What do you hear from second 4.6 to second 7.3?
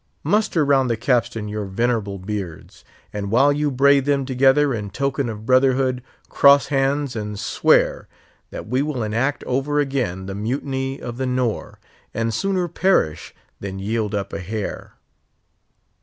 in token of brotherhood, cross hands